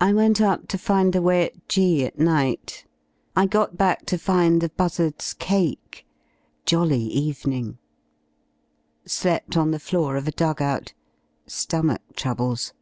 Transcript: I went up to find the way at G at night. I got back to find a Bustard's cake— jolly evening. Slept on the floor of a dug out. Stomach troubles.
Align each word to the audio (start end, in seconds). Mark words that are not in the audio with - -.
I 0.00 0.12
went 0.12 0.40
up 0.40 0.66
to 0.70 0.76
find 0.76 1.12
the 1.12 1.22
way 1.22 1.46
at 1.46 1.68
G 1.68 2.04
at 2.04 2.18
night. 2.18 2.84
I 3.36 3.46
got 3.46 3.76
back 3.78 4.04
to 4.06 4.18
find 4.18 4.60
a 4.64 4.70
Bustard's 4.70 5.34
cake— 5.34 6.04
jolly 6.66 7.04
evening. 7.04 7.78
Slept 9.04 9.56
on 9.56 9.70
the 9.70 9.78
floor 9.78 10.16
of 10.16 10.26
a 10.26 10.32
dug 10.32 10.60
out. 10.60 10.94
Stomach 11.46 12.02
troubles. 12.16 12.72